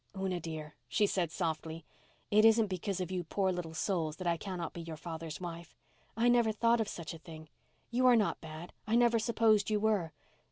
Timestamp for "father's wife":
4.97-5.75